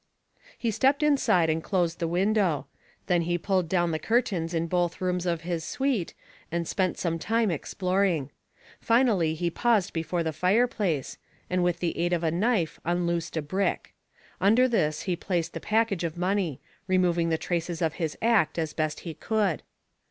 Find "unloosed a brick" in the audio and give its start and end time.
12.83-13.93